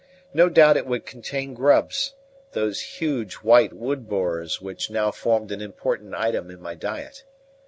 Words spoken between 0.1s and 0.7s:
No